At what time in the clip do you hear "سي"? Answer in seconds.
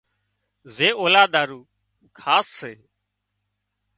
2.59-2.73